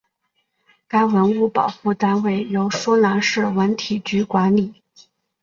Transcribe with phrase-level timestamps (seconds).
[0.87, 4.81] 该文物保护单位由舒兰市文体局管理。